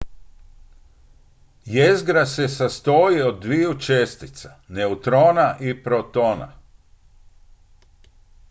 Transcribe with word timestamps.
jezgra 1.65 2.25
se 2.25 2.47
sastoji 2.47 3.21
od 3.21 3.41
dviju 3.41 3.73
čestica 3.79 4.53
neutrona 4.67 5.55
i 5.59 5.83
protona 5.83 6.51